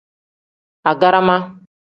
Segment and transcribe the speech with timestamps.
[0.91, 1.37] Agarama.